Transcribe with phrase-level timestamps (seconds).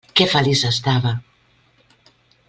[0.19, 1.11] Que feliç estava!